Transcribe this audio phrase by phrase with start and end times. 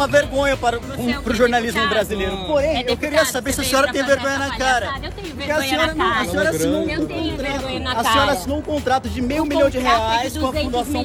[0.00, 1.34] é uma é vergonha para, um, é o quê?
[1.34, 2.32] jornalismo brasileiro.
[2.34, 4.86] É Porém, eu deputado, queria saber se a senhora tem vergonha na cara.
[5.02, 6.24] Eu tenho Porque a vergonha senhora, na não, a cara.
[6.30, 7.52] senhora assinou um Eu tenho contrato.
[7.52, 8.32] vergonha na A senhora cara.
[8.32, 11.00] assinou um contrato de meio milhão de reais com a 200 Fundação.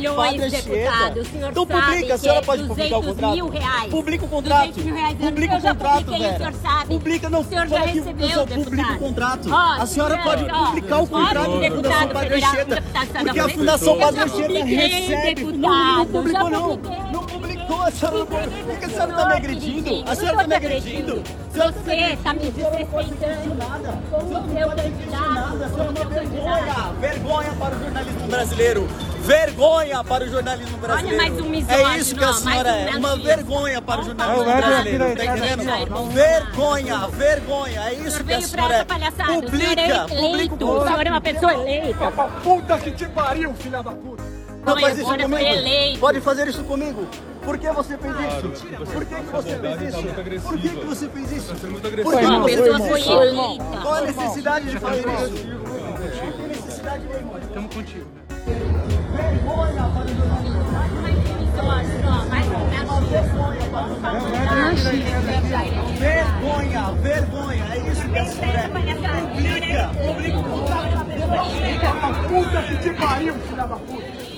[1.15, 3.89] O senhor Então publica, a senhora pode publicar o 200 contrato.
[3.89, 4.67] Publica o contrato.
[4.67, 5.15] 200 mil reais.
[5.15, 6.37] Publica o Eu contrato, publiquei, o Vera.
[6.37, 6.85] senhor sabe.
[6.87, 9.53] Publica, não, publica o contrato.
[9.53, 13.49] A senhora senhor, pode publicar o contrato da Fundação Padre deputado Porque a.
[13.49, 15.43] Fundação Eu Padre publiquei, recebe.
[15.57, 17.24] Não, publicou, não.
[17.67, 18.63] Não publicou, a senhora não publicou.
[18.65, 20.03] Por que a senhora tá me agredindo?
[20.09, 21.23] A senhora tô tá me agredindo.
[21.23, 23.19] tá Você tá me pode desrespeitando.
[23.19, 23.99] questionada.
[24.11, 25.63] Como seu candidato.
[25.63, 26.93] É Como uma seu candidato.
[26.99, 27.53] vergonha.
[27.55, 28.87] Para o jornalismo brasileiro.
[29.25, 31.17] Vergonha para o jornalismo brasileiro.
[31.17, 32.97] mais um misógino, É isso que a senhora um é.
[32.97, 35.15] Uma vergonha para o jornalismo brasileiro.
[35.15, 36.11] Tá entendendo?
[36.11, 37.81] Vergonha, vergonha.
[37.89, 38.81] É isso que a senhora é.
[38.83, 42.11] O é Publica, publica o O senhor é uma pessoa eleita.
[42.43, 44.34] Puta que te pariu, filha da puta!
[44.65, 45.99] Não faz isso comigo.
[45.99, 47.07] Pode fazer isso comigo.
[47.43, 48.41] Por que você fez isso?
[48.91, 50.03] Por que, que você fez isso?
[50.41, 51.55] Por que, que você fez isso?
[51.55, 53.11] Por que Uma você pessoa fez foi isso?
[53.21, 53.63] eleita.
[53.81, 55.05] Qual a necessidade de fazer isso?
[55.05, 57.39] Qual a necessidade, meu irmão?
[57.53, 58.07] Tamo contigo.
[58.45, 60.15] Vergonha para.
[65.99, 67.65] Vergonha, vergonha.
[67.73, 68.67] É isso que a senhora é.
[68.67, 70.95] Publica, publica o contrato.
[72.27, 74.34] Puta que te pariu, filha da puta!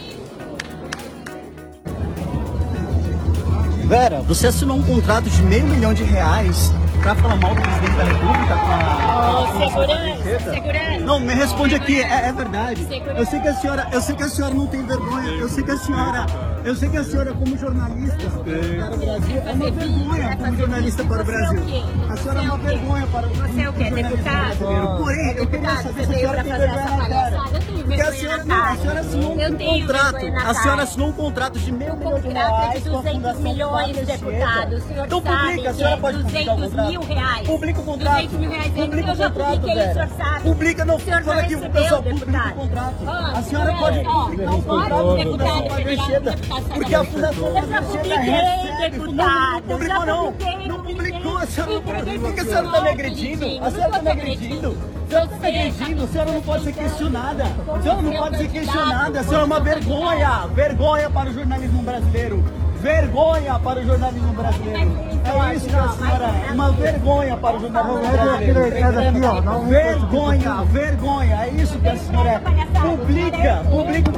[3.88, 7.96] Vera, você assinou um contrato de meio milhão de reais pra falar mal do presidente
[7.96, 9.40] da República com a.
[9.40, 11.00] a segurança, segurança.
[11.06, 12.86] Não, me responde aqui, é, é verdade.
[12.86, 13.18] Segurança.
[13.18, 15.30] Eu sei que a senhora, eu sei que a senhora não tem vergonha.
[15.30, 16.26] Eu sei que a senhora,
[16.68, 21.04] eu sei que a senhora como jornalista para o Brasil é uma vergonha como jornalista
[21.06, 21.64] para o Brasil.
[22.10, 24.98] A senhora é uma vergonha para o Você é o quê, deputado?
[24.98, 26.98] Porém, eu queria saber se a senhora tem vergonha na cara.
[26.98, 27.58] palhaçada.
[27.58, 30.18] Eu tenho Porque a senhora, não, a senhora assinou um contrato.
[30.46, 33.02] A senhora assinou um contrato de meio milhão de contrato é reais de com a
[33.02, 34.68] 200 Fundação milhões, Pátria deputado.
[34.68, 34.88] O Chega.
[34.88, 36.90] senhor Então sabe publica, a senhora é pode publicar o 200 contrato.
[36.92, 37.48] mil reais.
[37.48, 38.16] Publica o contrato.
[38.28, 38.68] 200 mil reais.
[38.74, 39.94] Publica eu o já contrato, publiquei, o Vera.
[39.94, 40.42] senhor sabe.
[40.42, 42.96] Publica, não, O senhor já fala aqui, o recebeu, pessoal publica o contrato.
[43.06, 47.04] Ó, A senhora pode publicar o pode, contrato Padre deputado, Anchieta, deputado, porque a.
[47.04, 48.90] Fundação Anchieta publiquei, recebe.
[48.92, 49.16] deputado.
[49.16, 50.34] Não, não publicou não.
[50.68, 51.82] Não publicou, a senhora não
[52.20, 53.46] Por que a senhora está me agredindo?
[53.46, 54.78] A senhora está me agredindo.
[54.78, 57.44] A senhora está me agredindo, a senhora não pode ser questionada.
[57.44, 59.20] A senhora não pode ser questionada.
[59.20, 60.48] A senhora é uma vergonha.
[60.54, 62.44] Vergonha para o jornalismo brasileiro.
[62.82, 64.98] Vergonha para o jornalismo brasileiro.
[65.26, 66.52] É isso que a senhora é.
[66.54, 68.60] Uma vergonha para o jornalismo brasileiro.
[69.68, 71.36] Vergonha, vergonha.
[71.44, 72.40] É isso que a senhora é.
[72.80, 74.12] Publica, publica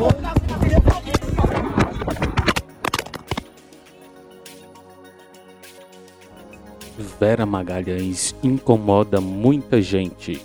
[7.19, 10.41] Vera Magalhães incomoda muita gente.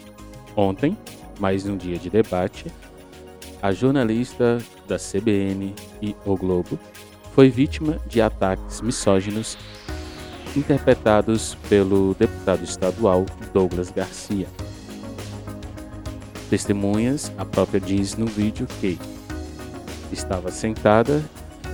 [0.57, 0.99] Ontem,
[1.39, 2.67] mais um dia de debate,
[3.63, 4.59] a jornalista
[4.89, 6.77] da CBN e O Globo
[7.33, 9.57] foi vítima de ataques misóginos
[10.57, 14.49] interpretados pelo deputado estadual Douglas Garcia.
[16.51, 18.99] Testemunhas, a própria diz no vídeo que
[20.11, 21.23] estava sentada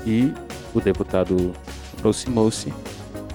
[0.06, 0.30] e
[0.74, 1.54] o deputado
[1.94, 2.70] aproximou-se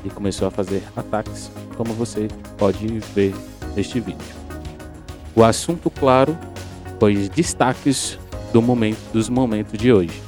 [0.05, 2.27] e começou a fazer ataques, como você
[2.57, 3.33] pode ver
[3.75, 4.35] neste vídeo.
[5.35, 6.37] O assunto, claro,
[6.99, 8.17] foi os destaques
[8.53, 10.21] do momento, dos momentos de hoje.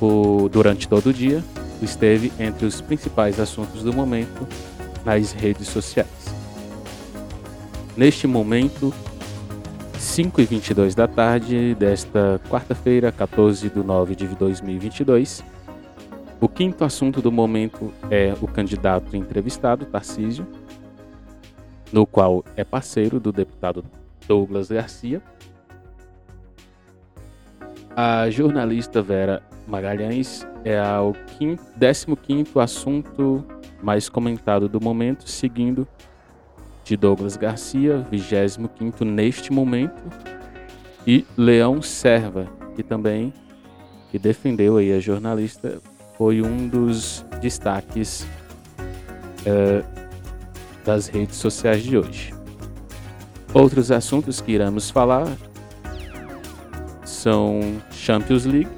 [0.00, 1.42] O, durante todo o dia,
[1.80, 4.46] esteve entre os principais assuntos do momento
[5.04, 6.08] nas redes sociais.
[7.96, 8.92] Neste momento,
[9.98, 15.42] 5h22 da tarde desta quarta-feira, 14 de nove de 2022,
[16.40, 20.46] o quinto assunto do momento é o candidato entrevistado, Tarcísio,
[21.92, 23.84] no qual é parceiro do deputado
[24.26, 25.20] Douglas Garcia.
[27.96, 33.44] A jornalista Vera Magalhães é o 15º assunto
[33.82, 35.88] mais comentado do momento, seguindo
[36.84, 40.02] de Douglas Garcia, 25º neste momento,
[41.06, 42.46] e Leão Serva,
[42.76, 43.32] que também
[44.10, 45.80] que defendeu aí a jornalista
[46.18, 48.26] foi um dos destaques
[49.46, 49.84] eh,
[50.84, 52.34] das redes sociais de hoje.
[53.54, 55.28] Outros assuntos que iremos falar
[57.04, 57.60] são
[57.92, 58.68] Champions League,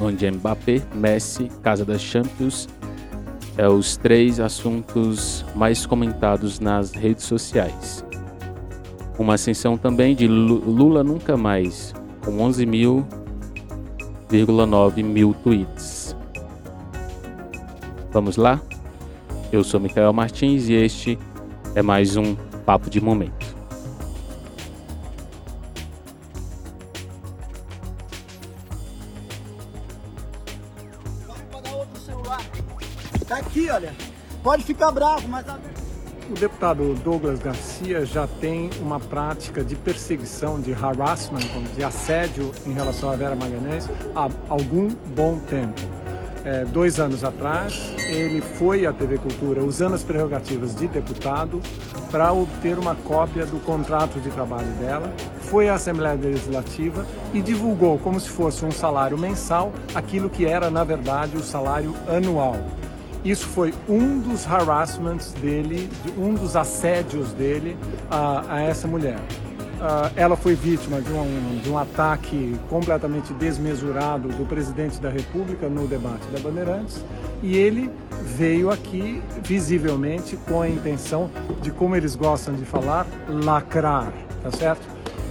[0.00, 2.68] onde Mbappé, Messi, Casa das Champions
[3.56, 8.04] é os três assuntos mais comentados nas redes sociais.
[9.16, 13.06] Uma ascensão também de Lula nunca mais, com 11 mil
[14.30, 15.89] 1,9 mil tweets.
[18.12, 18.60] Vamos lá?
[19.52, 21.16] Eu sou Michael Martins e este
[21.76, 22.34] é mais um
[22.66, 23.46] Papo de Momento.
[31.72, 32.42] Outro celular.
[33.72, 33.94] olha.
[34.42, 35.58] Pode ficar bravo, mas a
[36.28, 41.46] O deputado Douglas Garcia já tem uma prática de perseguição, de harassment,
[41.76, 45.99] de assédio em relação à Vera Magalhães há algum bom tempo.
[46.44, 51.60] É, dois anos atrás, ele foi à TV Cultura usando as prerrogativas de deputado
[52.10, 57.98] para obter uma cópia do contrato de trabalho dela, foi à Assembleia Legislativa e divulgou
[57.98, 62.56] como se fosse um salário mensal aquilo que era, na verdade, o salário anual.
[63.22, 67.76] Isso foi um dos harassments dele, um dos assédios dele
[68.10, 69.18] a, a essa mulher.
[69.80, 75.70] Uh, ela foi vítima de um, de um ataque completamente desmesurado do presidente da República
[75.70, 77.02] no debate da Bandeirantes.
[77.42, 77.90] E ele
[78.22, 81.30] veio aqui visivelmente com a intenção
[81.62, 84.12] de, como eles gostam de falar, lacrar,
[84.42, 84.82] tá certo?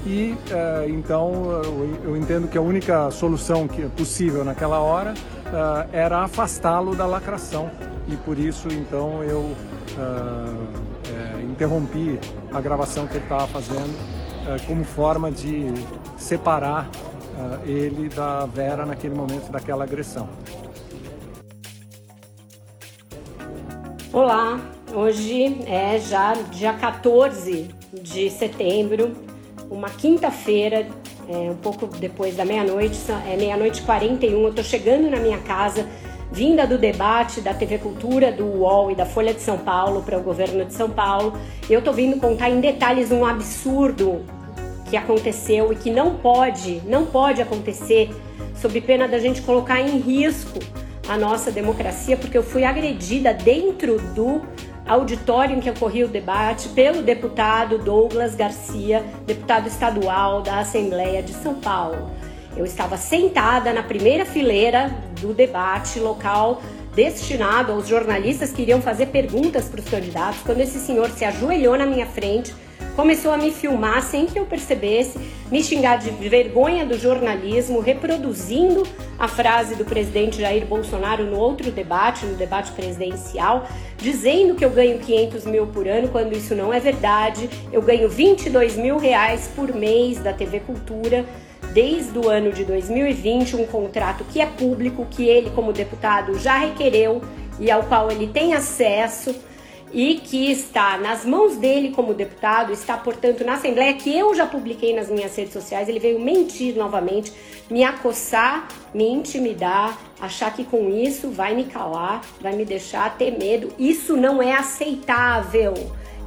[0.04, 1.62] E uh, então
[2.04, 7.06] eu, entendo que a única solução que é possível naquela hora uh, era afastá-lo da
[7.06, 7.70] lacração.
[8.08, 9.56] E por isso então eu
[10.00, 12.20] é, interrompi
[12.52, 14.19] a gravação que ele estava fazendo.
[14.19, 14.19] eh,
[14.66, 15.66] como forma de
[16.18, 16.90] separar
[17.66, 20.28] eh, ele da Vera naquele momento daquela agressão.
[24.12, 24.60] Olá,
[24.94, 27.70] hoje é já dia 14
[28.02, 29.16] de setembro,
[29.70, 30.88] uma quinta-feira,
[31.28, 32.98] é, um pouco depois da meia-noite,
[33.32, 34.44] é meia-noite 41.
[34.44, 35.88] Eu tô chegando na minha casa,
[36.32, 40.18] vinda do debate da TV Cultura, do UOL e da Folha de São Paulo para
[40.18, 41.34] o governo de São Paulo.
[41.70, 44.26] Eu tô vindo contar em detalhes um absurdo
[44.90, 48.10] que aconteceu e que não pode, não pode acontecer,
[48.56, 50.60] sob pena da gente colocar em risco
[51.08, 54.42] a nossa democracia, porque eu fui agredida dentro do
[54.86, 61.34] auditório em que ocorria o debate pelo deputado Douglas Garcia, deputado estadual da Assembleia de
[61.34, 62.10] São Paulo.
[62.58, 64.92] Eu estava sentada na primeira fileira
[65.22, 66.62] do debate local
[66.96, 71.78] destinado aos jornalistas que iriam fazer perguntas para os candidatos, quando esse senhor se ajoelhou
[71.78, 72.54] na minha frente
[72.96, 75.18] começou a me filmar sem que eu percebesse,
[75.52, 78.84] me xingar de vergonha do jornalismo, reproduzindo
[79.18, 83.68] a frase do presidente Jair Bolsonaro no outro debate, no debate presidencial,
[83.98, 87.50] dizendo que eu ganho 500 mil por ano, quando isso não é verdade.
[87.72, 91.26] Eu ganho 22 mil reais por mês da TV Cultura
[91.74, 96.58] desde o ano de 2020, um contrato que é público, que ele, como deputado, já
[96.58, 97.22] requereu
[97.60, 99.36] e ao qual ele tem acesso
[99.92, 104.46] e que está nas mãos dele como deputado, está, portanto, na Assembleia, que eu já
[104.46, 105.90] publiquei nas minhas redes sociais.
[105.90, 107.34] Ele veio mentir novamente,
[107.70, 113.38] me acossar, me intimidar, achar que com isso vai me calar, vai me deixar ter
[113.38, 113.74] medo.
[113.80, 115.74] Isso não é aceitável.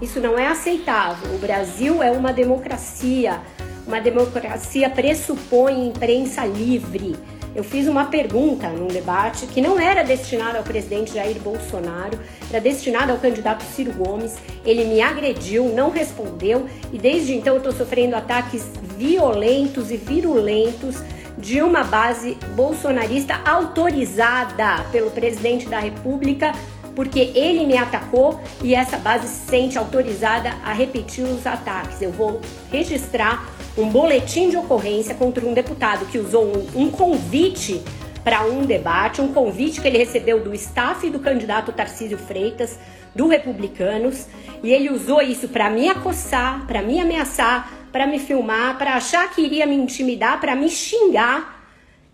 [0.00, 1.35] Isso não é aceitável.
[1.35, 3.40] O Brasil é uma democracia.
[3.87, 7.16] Uma democracia pressupõe imprensa livre.
[7.54, 12.18] Eu fiz uma pergunta num debate que não era destinada ao presidente Jair Bolsonaro,
[12.49, 14.37] era destinada ao candidato Ciro Gomes.
[14.64, 20.97] Ele me agrediu, não respondeu e desde então eu estou sofrendo ataques violentos e virulentos
[21.37, 26.52] de uma base bolsonarista autorizada pelo presidente da República,
[26.94, 32.00] porque ele me atacou e essa base se sente autorizada a repetir os ataques.
[32.00, 32.40] Eu vou
[32.71, 37.83] registrar um boletim de ocorrência contra um deputado que usou um, convite
[38.23, 42.79] para um debate, um convite que ele recebeu do staff do candidato Tarcísio Freitas,
[43.14, 44.26] do Republicanos,
[44.62, 49.31] e ele usou isso para me acossar, para me ameaçar, para me filmar, para achar
[49.31, 51.61] que iria me intimidar, para me xingar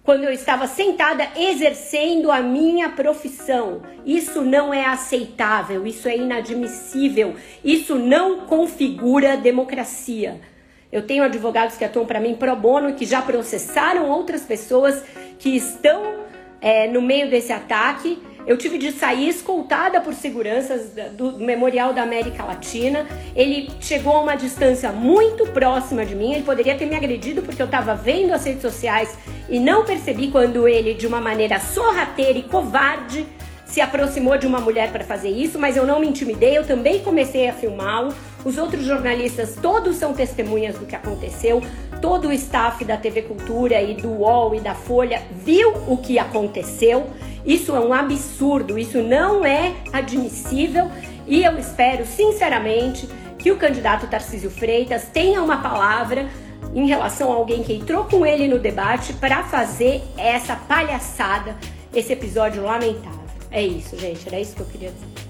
[0.02, 3.82] quando eu estava sentada exercendo a minha profissão.
[4.06, 10.40] Isso não é aceitável, isso é inadmissível, isso não configura democracia.
[10.90, 15.02] Eu tenho advogados que atuam para mim pro bono, que já processaram outras pessoas
[15.38, 16.24] que estão
[16.60, 18.18] é, no meio desse ataque.
[18.46, 23.06] Eu tive de sair escoltada por seguranças do Memorial da América Latina.
[23.36, 26.32] Ele chegou a uma distância muito próxima de mim.
[26.32, 29.18] Ele poderia ter me agredido porque eu estava vendo as redes sociais
[29.50, 33.26] e não percebi quando ele, de uma maneira sorrateira e covarde,
[33.66, 37.00] se aproximou de uma mulher para fazer isso, mas eu não me intimidei, eu também
[37.00, 38.14] comecei a filmá-lo.
[38.44, 41.62] Os outros jornalistas todos são testemunhas do que aconteceu.
[42.00, 46.18] Todo o staff da TV Cultura e do UOL e da Folha viu o que
[46.18, 47.08] aconteceu.
[47.44, 50.90] Isso é um absurdo, isso não é admissível
[51.26, 56.28] e eu espero sinceramente que o candidato Tarcísio Freitas tenha uma palavra
[56.74, 61.56] em relação a alguém que entrou com ele no debate para fazer essa palhaçada,
[61.94, 63.18] esse episódio lamentável.
[63.50, 65.27] É isso, gente, era isso que eu queria dizer.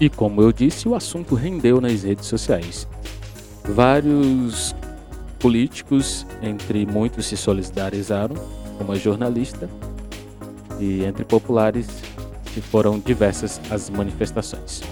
[0.00, 2.88] E como eu disse, o assunto rendeu nas redes sociais.
[3.64, 4.74] Vários
[5.38, 8.34] políticos, entre muitos se solidarizaram,
[8.76, 9.68] como a jornalista,
[10.80, 11.86] e entre populares
[12.60, 14.82] foram diversas as manifestações.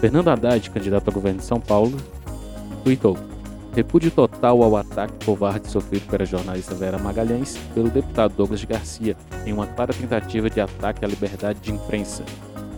[0.00, 1.96] Fernando Haddad, candidato ao governo de São Paulo,
[2.82, 3.16] tweetou:
[3.74, 9.52] Repúdio total ao ataque covarde sofrido pela jornalista Vera Magalhães pelo deputado Douglas Garcia, em
[9.52, 12.22] uma clara tentativa de ataque à liberdade de imprensa,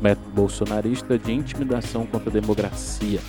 [0.01, 3.21] método bolsonarista de intimidação contra a democracia.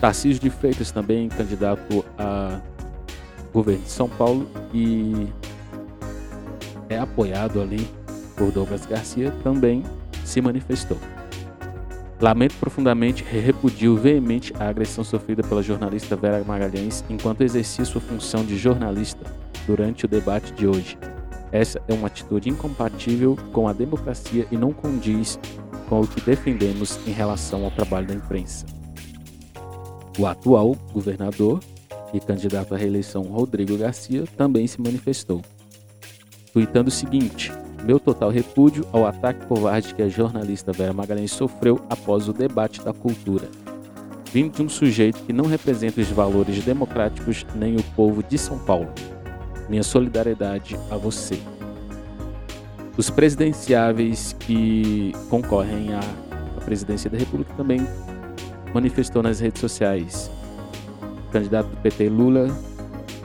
[0.00, 2.60] Tarcísio de Freitas, também candidato a
[3.52, 5.28] governo de São Paulo e
[6.88, 7.88] é apoiado ali
[8.36, 9.82] por Douglas Garcia, também
[10.24, 10.98] se manifestou.
[12.20, 18.00] Lamento profundamente e repudio veemente a agressão sofrida pela jornalista Vera Magalhães enquanto exercia sua
[18.00, 19.24] função de jornalista
[19.66, 20.96] durante o debate de hoje.
[21.52, 25.38] Essa é uma atitude incompatível com a democracia e não condiz
[25.88, 28.66] com o que defendemos em relação ao trabalho da imprensa.
[30.18, 31.60] O atual governador
[32.12, 35.42] e candidato à reeleição Rodrigo Garcia também se manifestou
[36.52, 37.52] tweetando o seguinte:
[37.84, 42.82] Meu total repúdio ao ataque covarde que a jornalista Vera Magalhães sofreu após o debate
[42.82, 43.48] da cultura.
[44.32, 48.58] Vindo de um sujeito que não representa os valores democráticos nem o povo de São
[48.58, 48.88] Paulo.
[49.68, 51.40] Minha solidariedade a você.
[52.96, 56.00] Os presidenciáveis que concorrem à
[56.64, 57.80] presidência da República também
[58.74, 60.30] manifestou nas redes sociais.
[61.28, 62.48] O candidato do PT Lula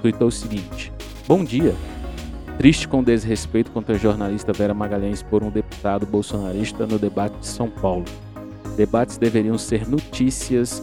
[0.02, 0.92] tweetou o seguinte:
[1.28, 1.76] Bom dia,
[2.58, 7.46] Triste com desrespeito contra a jornalista Vera Magalhães por um deputado bolsonarista no debate de
[7.46, 8.06] São Paulo.
[8.76, 10.82] Debates deveriam ser notícias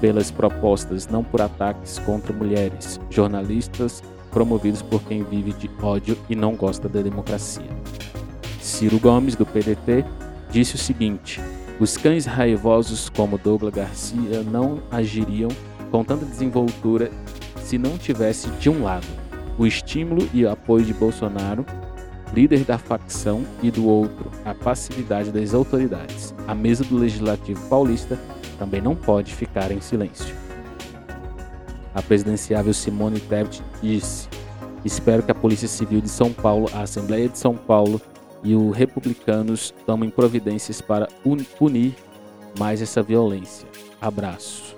[0.00, 4.00] pelas propostas, não por ataques contra mulheres, jornalistas
[4.38, 7.66] promovidos por quem vive de ódio e não gosta da democracia.
[8.60, 10.04] Ciro Gomes, do PDT,
[10.48, 11.40] disse o seguinte:
[11.80, 15.48] os cães raivosos como Douglas Garcia não agiriam
[15.90, 17.10] com tanta desenvoltura
[17.56, 19.08] se não tivesse, de um lado,
[19.58, 21.66] o estímulo e apoio de Bolsonaro,
[22.32, 26.32] líder da facção, e do outro, a passividade das autoridades.
[26.46, 28.16] A mesa do Legislativo paulista
[28.56, 30.47] também não pode ficar em silêncio.
[31.98, 34.28] A presidenciável Simone Tebet disse:
[34.84, 38.00] Espero que a Polícia Civil de São Paulo, a Assembleia de São Paulo
[38.44, 41.08] e os republicanos tomem providências para
[41.58, 41.96] punir
[42.56, 43.66] mais essa violência.
[44.00, 44.76] Abraço.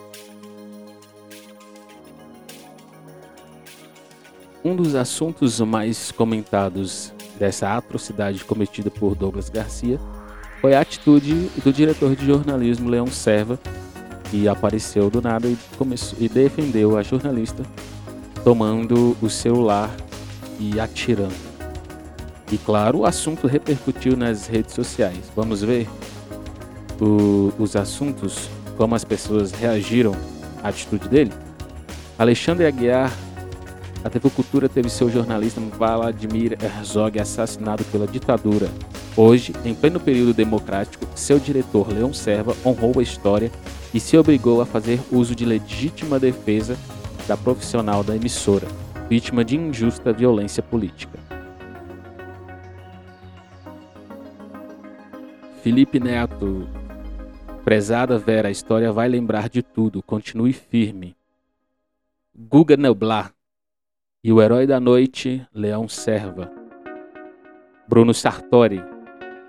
[4.64, 10.00] Um dos assuntos mais comentados dessa atrocidade cometida por Douglas Garcia
[10.58, 13.58] foi a atitude do diretor de jornalismo Leão Serva,
[14.30, 17.64] que apareceu do nada e, começou, e defendeu a jornalista
[18.44, 19.90] tomando o celular
[20.58, 21.50] e atirando.
[22.50, 25.20] E claro, o assunto repercutiu nas redes sociais.
[25.36, 25.88] Vamos ver
[27.00, 30.14] o, os assuntos, como as pessoas reagiram
[30.62, 31.32] à atitude dele?
[32.18, 33.12] Alexandre Aguiar
[34.02, 38.68] a TV Cultura teve seu jornalista Vladimir Herzog assassinado pela ditadura.
[39.14, 43.52] Hoje, em pleno período democrático, seu diretor Leão Serva honrou a história
[43.92, 46.76] e se obrigou a fazer uso de legítima defesa
[47.26, 48.66] da profissional da emissora,
[49.08, 51.18] vítima de injusta violência política.
[55.62, 56.68] Felipe Neto,
[57.64, 61.14] prezada Vera, a história vai lembrar de tudo, continue firme.
[62.34, 63.34] Guga Noblar,
[64.22, 66.50] e o herói da noite, Leão Serva.
[67.88, 68.82] Bruno Sartori.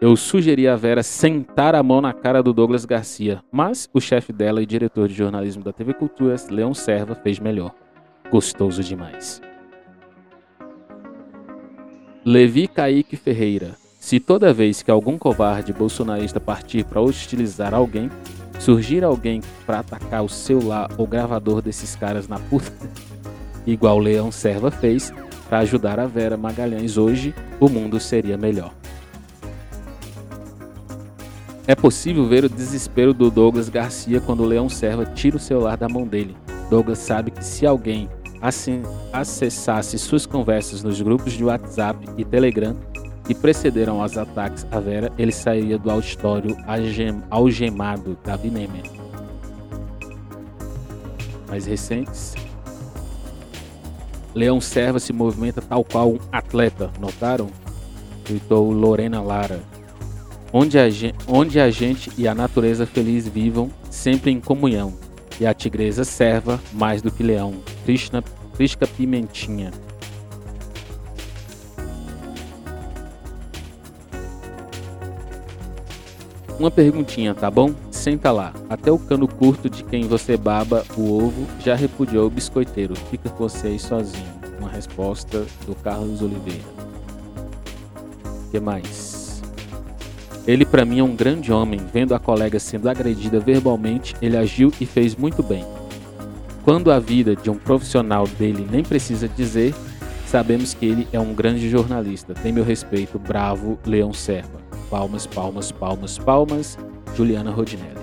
[0.02, 4.34] Eu sugeri a Vera sentar a mão na cara do Douglas Garcia, mas o chefe
[4.34, 7.72] dela e diretor de jornalismo da TV Culturas, Leão Serva, fez melhor.
[8.32, 9.40] Gostoso demais.
[12.26, 13.76] Levi Kaique Ferreira.
[14.00, 18.10] Se toda vez que algum covarde bolsonarista partir para hostilizar alguém,
[18.60, 22.74] surgir alguém para atacar o celular ou gravador desses caras na puta,
[23.68, 25.14] igual Leão Serva fez
[25.48, 28.81] para ajudar a Vera Magalhães hoje, o mundo seria melhor.
[31.72, 35.78] É possível ver o desespero do Douglas Garcia quando o Leão Serva tira o celular
[35.78, 36.36] da mão dele.
[36.70, 38.10] Douglas sabe que se alguém
[39.14, 42.76] acessasse suas conversas nos grupos de WhatsApp e Telegram
[43.24, 46.58] que precederam aos ataques à Vera, ele sairia do auditório
[47.30, 48.84] algemado da Nemer.
[51.48, 52.36] Mais recentes,
[54.36, 57.50] Leão Serva se movimenta tal qual um atleta, notaram?
[58.26, 59.71] Gritou Lorena Lara.
[60.54, 64.94] Onde a, gente, onde a gente e a natureza feliz vivam, sempre em comunhão.
[65.40, 67.54] E a tigresa serva mais do que leão.
[67.86, 68.22] Krishna,
[68.56, 69.72] Krishna Pimentinha.
[76.60, 77.74] Uma perguntinha, tá bom?
[77.90, 78.54] Senta lá.
[78.70, 82.94] Até o cano curto de quem você baba o ovo já repudiou o biscoiteiro.
[83.10, 84.30] Fica com você aí sozinho.
[84.60, 86.62] Uma resposta do Carlos Oliveira.
[88.52, 89.21] que mais?
[90.48, 91.80] Ele para mim é um grande homem.
[91.94, 95.66] Vendo a colega sendo agredida verbalmente, ele agiu e fez muito bem.
[96.64, 99.74] Quando a vida de um profissional dele nem precisa dizer,
[100.26, 102.34] sabemos que ele é um grande jornalista.
[102.34, 104.60] Tem meu respeito, bravo Leão Serva.
[104.90, 106.78] Palmas, palmas, palmas, palmas,
[107.16, 108.02] Juliana Rodinelli.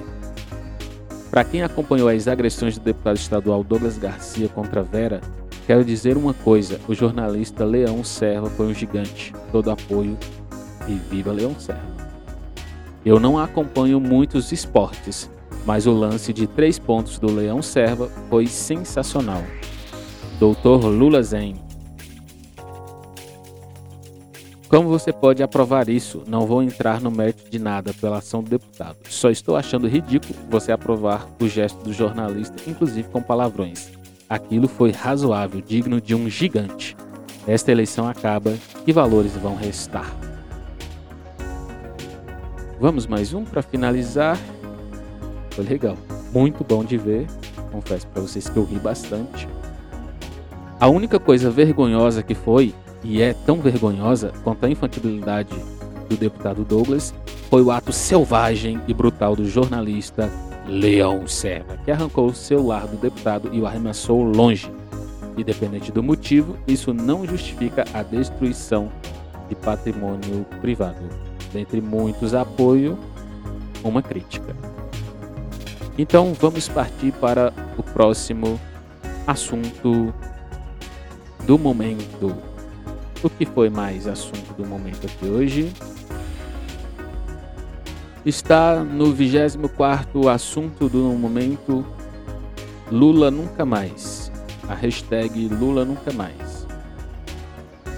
[1.30, 5.21] Para quem acompanhou as agressões do deputado estadual Douglas Garcia contra Vera,
[5.66, 9.33] quero dizer uma coisa: o jornalista Leão Serva foi um gigante.
[9.52, 10.16] Todo apoio
[10.88, 12.07] e viva Leão Serva.
[13.08, 15.30] Eu não acompanho muitos esportes,
[15.64, 19.42] mas o lance de três pontos do Leão Serva foi sensacional.
[20.38, 21.54] Doutor Lula Zen,
[24.68, 26.22] como você pode aprovar isso?
[26.26, 28.98] Não vou entrar no mérito de nada pela ação do deputado.
[29.08, 33.88] Só estou achando ridículo você aprovar o gesto do jornalista, inclusive com palavrões.
[34.28, 36.94] Aquilo foi razoável, digno de um gigante.
[37.46, 38.52] Esta eleição acaba,
[38.84, 40.27] que valores vão restar?
[42.80, 44.38] Vamos mais um para finalizar.
[45.50, 45.96] Foi legal,
[46.33, 47.26] muito bom de ver.
[47.72, 49.48] Confesso para vocês que eu ri bastante.
[50.79, 55.55] A única coisa vergonhosa que foi e é tão vergonhosa quanto a infantilidade
[56.09, 57.12] do deputado Douglas
[57.50, 60.31] foi o ato selvagem e brutal do jornalista
[60.64, 64.70] Leão Serra, que arrancou o celular do deputado e o arremessou longe.
[65.37, 68.88] Independente do motivo, isso não justifica a destruição
[69.48, 71.08] de patrimônio privado.
[71.52, 72.98] Dentre muitos apoio,
[73.82, 74.54] uma crítica.
[75.98, 78.61] Então vamos partir para o próximo
[79.26, 80.14] assunto
[81.44, 82.34] do momento.
[83.22, 85.72] O que foi mais assunto do momento aqui hoje?
[88.24, 91.84] Está no 24 assunto do momento
[92.90, 94.30] Lula nunca mais.
[94.68, 96.66] A hashtag Lula nunca mais.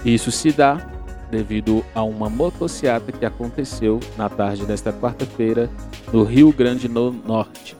[0.03, 0.90] Isso se dá
[1.31, 5.69] devido a uma motociata que aconteceu na tarde desta quarta-feira
[6.11, 7.75] no Rio Grande do Norte.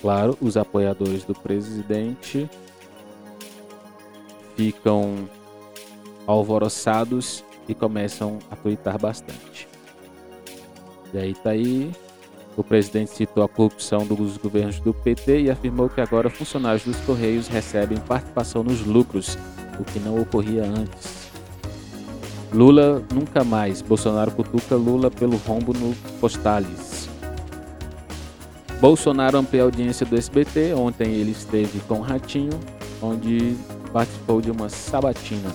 [0.00, 2.48] Claro, os apoiadores do presidente
[4.56, 5.28] ficam
[6.26, 9.68] alvoroçados e começam a tuitar bastante.
[11.12, 11.90] E aí tá aí,
[12.56, 16.96] o presidente citou a corrupção dos governos do PT e afirmou que agora funcionários dos
[17.00, 19.36] Correios recebem participação nos lucros,
[19.78, 21.25] o que não ocorria antes.
[22.52, 23.82] Lula nunca mais.
[23.82, 27.08] Bolsonaro cutuca Lula pelo rombo no Postales.
[28.80, 30.74] Bolsonaro amplia a audiência do SBT.
[30.74, 32.58] Ontem ele esteve com o Ratinho,
[33.02, 33.56] onde
[33.92, 35.50] participou de uma sabatina.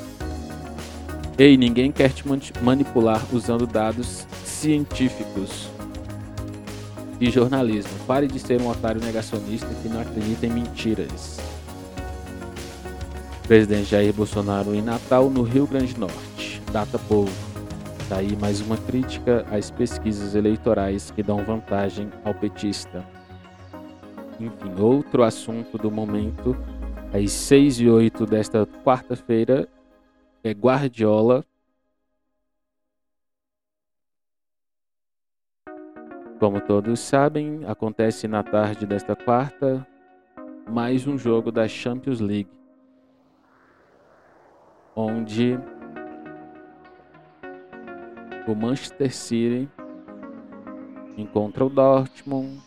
[1.38, 2.24] Ei, ninguém quer te
[2.62, 5.70] manipular usando dados científicos
[7.20, 7.92] e jornalismo.
[8.06, 11.40] Pare de ser um otário negacionista que não acredita em mentiras.
[13.48, 16.31] Presidente Jair Bolsonaro em Natal, no Rio Grande do Norte.
[16.72, 17.32] Data povo.
[18.08, 23.06] Daí tá mais uma crítica às pesquisas eleitorais que dão vantagem ao petista.
[24.40, 26.56] Enfim, outro assunto do momento,
[27.14, 29.68] às 6 e 8 desta quarta-feira,
[30.44, 31.44] é Guardiola.
[36.40, 39.86] Como todos sabem, acontece na tarde desta quarta
[40.70, 42.50] mais um jogo da Champions League,
[44.96, 45.60] onde
[48.52, 49.70] o Manchester City
[51.18, 52.62] encontra o Dortmund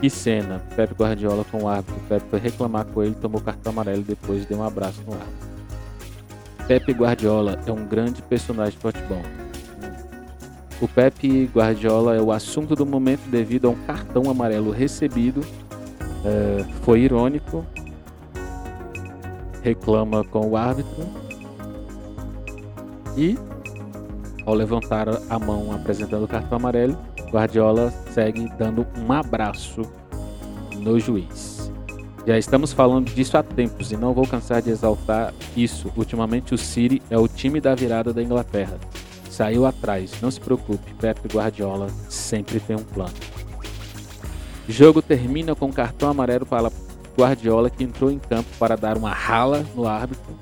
[0.00, 0.62] Que cena.
[0.74, 2.00] Pepe Guardiola com o árbitro.
[2.08, 5.50] Pepe foi reclamar com ele, tomou cartão amarelo e depois deu um abraço no árbitro.
[6.66, 9.20] Pepe Guardiola é um grande personagem de futebol.
[10.80, 15.42] O Pepe Guardiola é o assunto do momento devido a um cartão amarelo recebido.
[16.24, 17.66] É, foi irônico.
[19.62, 21.06] Reclama com o árbitro.
[23.16, 23.36] E,
[24.46, 26.96] ao levantar a mão apresentando o cartão amarelo,
[27.30, 29.82] Guardiola segue dando um abraço
[30.76, 31.70] no juiz.
[32.26, 35.90] Já estamos falando disso há tempos e não vou cansar de exaltar isso.
[35.96, 38.78] Ultimamente o City é o time da virada da Inglaterra.
[39.30, 43.14] Saiu atrás, não se preocupe, Pep Guardiola sempre tem um plano.
[44.68, 46.70] O jogo termina com cartão amarelo para
[47.20, 50.34] Guardiola que entrou em campo para dar uma rala no árbitro.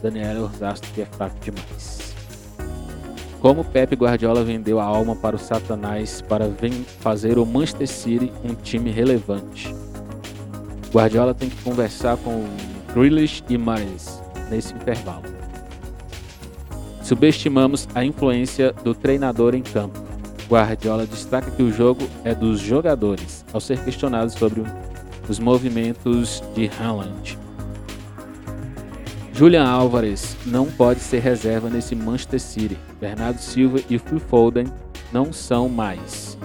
[0.00, 2.14] Daniel Orzastro que é fraco demais.
[3.40, 6.48] Como Pepe Guardiola vendeu a alma para o Satanás para
[7.00, 9.74] fazer o Manchester City um time relevante.
[10.92, 12.44] Guardiola tem que conversar com
[12.94, 15.24] Grealish e Mares nesse intervalo.
[17.02, 19.98] Subestimamos a influência do treinador em campo.
[20.48, 24.60] Guardiola destaca que o jogo é dos jogadores, ao ser questionado sobre
[25.32, 27.38] os movimentos de Haaland.
[29.32, 32.78] Julian Álvares não pode ser reserva nesse Manchester City.
[33.00, 34.66] Bernardo Silva e Phil Foden
[35.12, 36.38] não são mais.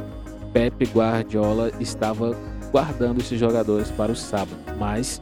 [0.51, 2.35] Pepe Guardiola estava
[2.71, 5.21] guardando esses jogadores para o sábado, mas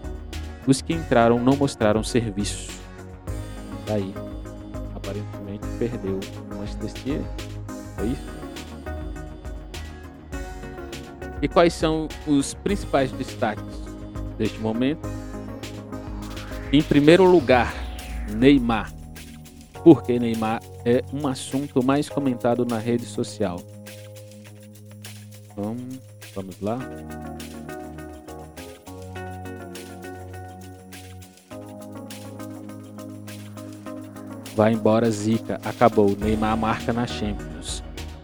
[0.66, 2.72] os que entraram não mostraram serviço.
[3.86, 4.14] Daí,
[4.96, 6.20] aparentemente perdeu
[6.52, 7.22] o Manchester City.
[7.96, 8.47] Foi isso?
[11.42, 13.64] E quais são os principais destaques
[14.38, 15.08] deste momento?
[16.72, 17.74] Em primeiro lugar,
[18.36, 18.92] Neymar.
[19.84, 23.62] Porque Neymar é um assunto mais comentado na rede social.
[25.52, 25.76] Então,
[26.36, 26.80] vamos lá.
[34.56, 36.18] Vai embora Zica, acabou.
[36.20, 37.57] Neymar marca na Champions.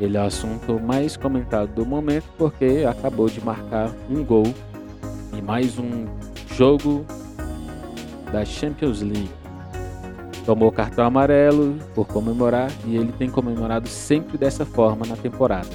[0.03, 4.53] Ele é o assunto mais comentado do momento porque acabou de marcar um gol
[5.33, 6.07] em mais um
[6.57, 7.05] jogo
[8.29, 9.31] da Champions League.
[10.45, 15.69] Tomou cartão amarelo por comemorar e ele tem comemorado sempre dessa forma na temporada.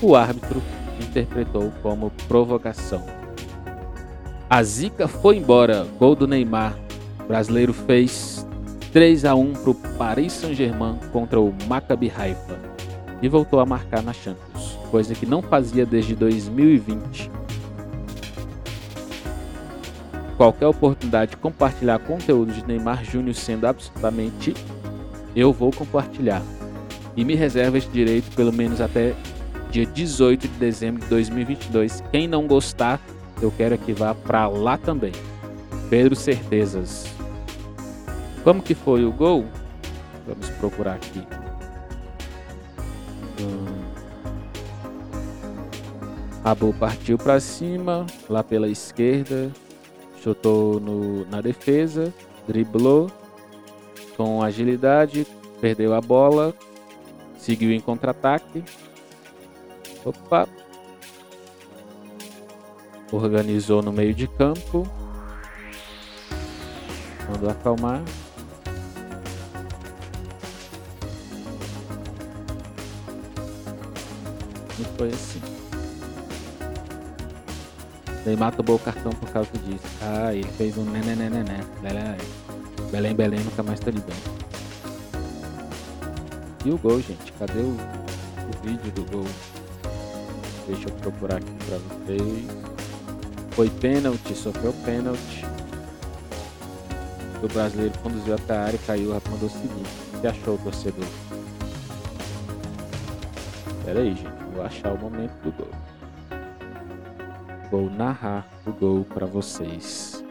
[0.00, 0.62] O árbitro
[1.02, 3.04] interpretou como provocação.
[4.48, 5.84] A zica foi embora.
[5.98, 6.78] Gol do Neymar.
[7.24, 8.46] O brasileiro fez
[8.92, 12.75] 3 a 1 para o Paris Saint-Germain contra o Maccabi Haifa
[13.22, 17.30] e voltou a marcar na Champions, coisa que não fazia desde 2020.
[20.36, 24.54] Qualquer oportunidade de compartilhar conteúdo de Neymar Júnior sendo absolutamente
[25.34, 26.42] eu vou compartilhar.
[27.14, 29.14] E me reserva esse direito pelo menos até
[29.70, 32.02] dia 18 de dezembro de 2022.
[32.10, 33.00] Quem não gostar,
[33.40, 35.12] eu quero que vá para lá também.
[35.90, 37.06] Pedro Certezas.
[38.42, 39.44] Como que foi o gol?
[40.26, 41.35] Vamos procurar aqui.
[43.40, 43.86] Hum.
[46.44, 49.50] Rabu partiu para cima, lá pela esquerda,
[50.22, 52.14] chutou no, na defesa,
[52.46, 53.10] driblou
[54.16, 55.26] com agilidade,
[55.60, 56.54] perdeu a bola,
[57.38, 58.64] seguiu em contra-ataque.
[60.04, 60.48] Opa!
[63.12, 64.88] Organizou no meio de campo.
[67.28, 68.02] Mandou acalmar.
[74.78, 75.40] E foi assim.
[78.26, 79.84] Neymar tomou o cartão por causa disso.
[80.02, 81.60] Ah, ele fez um nenenenené.
[82.90, 84.02] Belém, Belém, nunca mais tá bem.
[86.64, 87.32] E o gol, gente?
[87.38, 89.24] Cadê o, o vídeo do gol?
[90.66, 92.46] Deixa eu procurar aqui pra vocês.
[93.52, 95.46] Foi pênalti, sofreu pênalti.
[97.42, 99.90] O brasileiro conduziu até a área e caiu, mandou o seguinte.
[100.14, 101.06] O que achou o torcedor?
[103.84, 104.45] Pera aí, gente.
[104.56, 105.70] Vou achar o momento do gol.
[107.70, 110.24] Vou narrar o gol para vocês.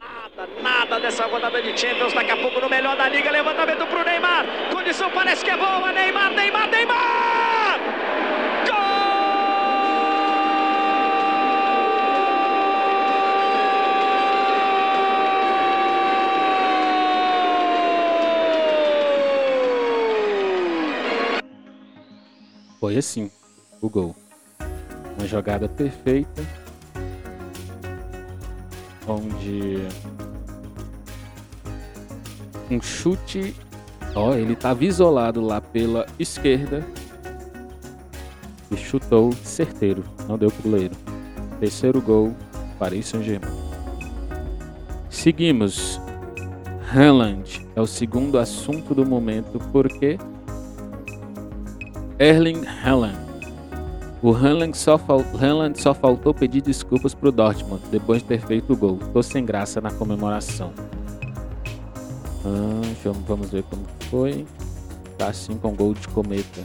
[0.00, 2.12] Nada, nada dessa rodada de Champions.
[2.12, 3.32] Daqui a pouco no melhor da liga.
[3.32, 4.46] Levantamento pro Neymar.
[4.72, 5.90] Condição parece que é boa.
[5.90, 7.23] Neymar, Neymar, Neymar!
[22.84, 23.30] Foi assim,
[23.80, 24.14] o gol.
[25.16, 26.44] Uma jogada perfeita,
[29.08, 29.78] onde
[32.70, 33.54] um chute,
[34.14, 36.86] ó, ele estava isolado lá pela esquerda
[38.70, 40.94] e chutou certeiro, não deu pro goleiro.
[41.58, 42.34] Terceiro gol,
[42.78, 43.50] Paris Saint-Germain.
[45.08, 45.98] Seguimos.
[46.92, 50.18] Haaland é o segundo assunto do momento porque
[52.18, 53.18] Erling Haaland.
[54.22, 54.96] O Haaland só.
[55.40, 58.98] Haaland só faltou pedir desculpas pro Dortmund depois de ter feito o gol.
[59.12, 60.72] Tô sem graça na comemoração.
[62.44, 64.46] Ah, vamos ver como foi.
[65.18, 66.62] Tá assim com gol de cometa.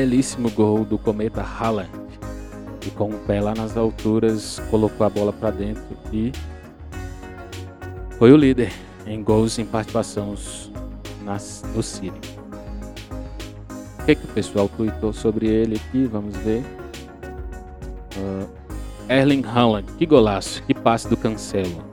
[0.00, 1.90] Belíssimo gol do cometa Haaland.
[2.86, 6.32] E com o pé lá nas alturas, colocou a bola para dentro e
[8.18, 8.72] foi o líder
[9.06, 10.72] em gols em participações
[11.22, 12.18] nas, no City.
[13.98, 16.06] O que, que o pessoal tweetou sobre ele aqui?
[16.06, 16.64] Vamos ver.
[18.16, 18.48] Uh,
[19.06, 21.84] Erling Haaland, que golaço, que passe do Cancelo.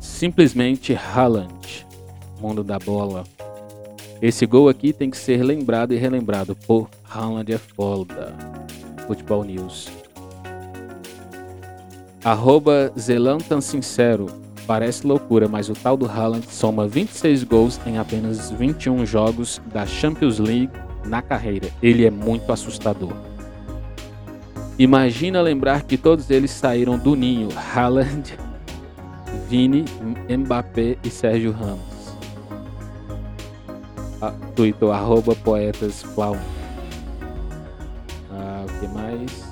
[0.00, 1.86] Simplesmente Haaland,
[2.40, 3.24] mundo da bola.
[4.20, 6.56] Esse gol aqui tem que ser lembrado e relembrado.
[6.66, 8.34] Pô, Haaland é foda.
[9.06, 9.88] Futebol News.
[12.24, 14.26] Arroba Zelantan Sincero.
[14.66, 19.86] Parece loucura, mas o tal do Haaland soma 26 gols em apenas 21 jogos da
[19.86, 20.70] Champions League
[21.06, 21.70] na carreira.
[21.80, 23.12] Ele é muito assustador.
[24.78, 27.48] Imagina lembrar que todos eles saíram do ninho.
[27.56, 28.36] Haaland,
[29.48, 29.84] Vini,
[30.28, 31.87] Mbappé e Sérgio Ramos.
[34.54, 36.04] Tweetou arroba poetas
[38.30, 39.48] Ah, o que mais?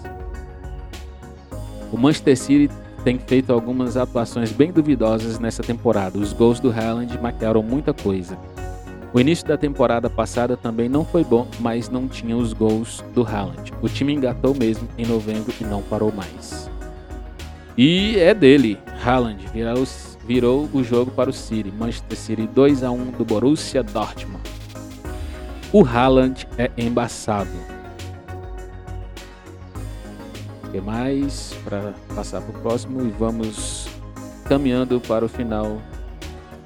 [1.93, 2.75] O Manchester City
[3.05, 6.19] tem feito algumas atuações bem duvidosas nessa temporada.
[6.19, 8.37] Os gols do Haaland maquiaram muita coisa.
[9.15, 13.23] O início da temporada passada também não foi bom, mas não tinha os gols do
[13.23, 13.73] Haaland.
[13.81, 16.69] O time engatou mesmo em novembro e não parou mais.
[17.79, 19.85] E é dele, Haaland virou,
[20.27, 21.71] virou o jogo para o City.
[21.71, 24.56] Manchester City 2 a 1 do Borussia Dortmund.
[25.79, 27.51] O Haaland é embaçado.
[30.65, 31.55] O que mais?
[31.67, 33.87] Para passar para o próximo e vamos
[34.49, 35.77] caminhando para o final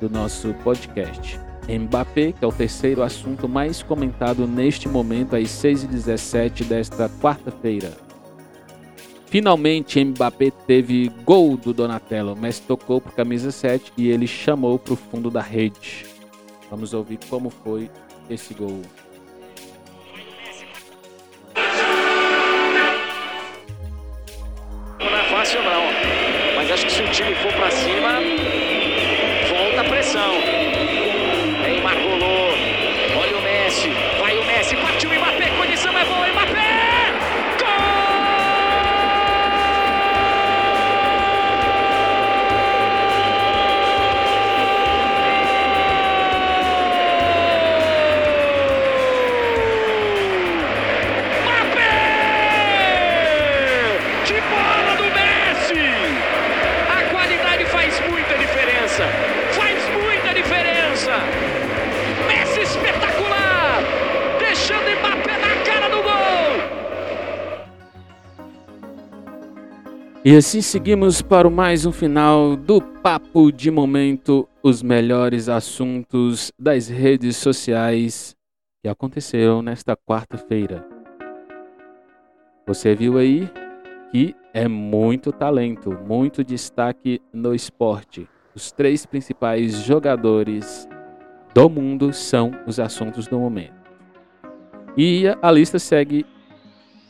[0.01, 1.41] do nosso podcast.
[1.69, 7.91] Mbappé, que é o terceiro assunto mais comentado neste momento, às 6h17 desta quarta-feira.
[9.27, 12.37] Finalmente, Mbappé teve gol do Donatello.
[12.37, 16.07] Messi tocou para camisa 7 e ele chamou para o fundo da rede.
[16.71, 17.91] Vamos ouvir como foi
[18.31, 18.83] esse gol.
[70.31, 76.87] E assim seguimos para mais um final do Papo de Momento, os melhores assuntos das
[76.87, 78.37] redes sociais
[78.81, 80.87] que aconteceram nesta quarta-feira.
[82.65, 83.51] Você viu aí
[84.13, 88.29] que é muito talento, muito destaque no esporte.
[88.55, 90.89] Os três principais jogadores
[91.53, 93.75] do mundo são os assuntos do momento.
[94.97, 96.25] E a lista segue,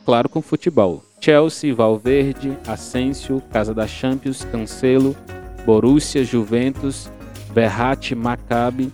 [0.03, 1.10] claro, com futebol.
[1.21, 5.15] Chelsea, Valverde, Asensio, Casa da Champions, Cancelo,
[5.63, 7.11] Borussia, Juventus,
[7.53, 8.91] Verratti, Maccabi,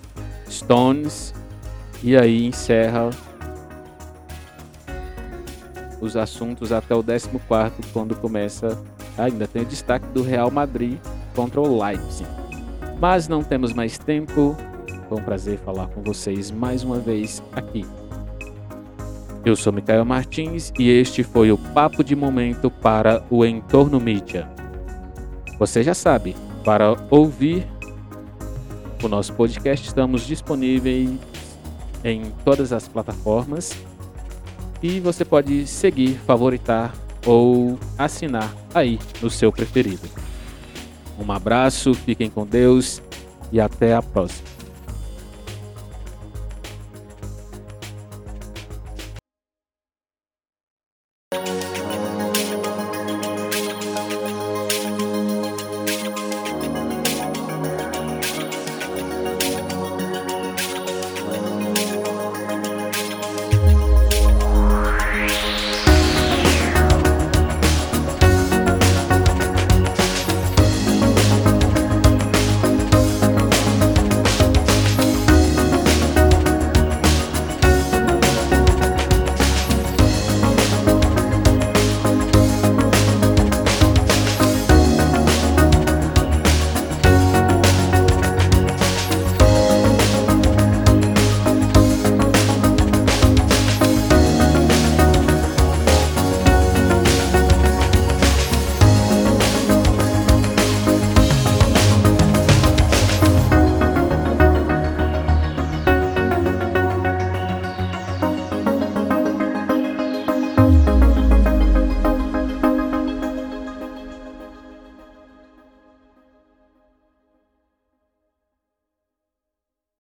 [0.50, 1.34] Stones
[2.04, 3.10] e aí encerra
[6.02, 7.30] os assuntos até o 14
[7.94, 8.78] quando começa
[9.18, 11.00] ainda tem o destaque do Real Madrid
[11.34, 12.30] contra o Leipzig.
[13.00, 14.56] Mas não temos mais tempo.
[15.08, 17.86] Foi um prazer falar com vocês mais uma vez aqui
[19.50, 24.50] eu sou Micael Martins e este foi o Papo de Momento para o Entorno Mídia.
[25.58, 27.66] Você já sabe, para ouvir
[29.02, 31.10] o nosso podcast, estamos disponíveis
[32.04, 33.76] em todas as plataformas
[34.84, 36.94] e você pode seguir, favoritar
[37.26, 40.10] ou assinar aí no seu preferido.
[41.18, 43.02] Um abraço, fiquem com Deus
[43.52, 44.57] e até a próxima.